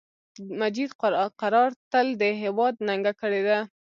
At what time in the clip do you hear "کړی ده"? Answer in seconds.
3.21-3.57